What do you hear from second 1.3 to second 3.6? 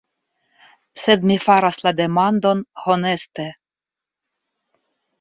mi faras la demandon honeste.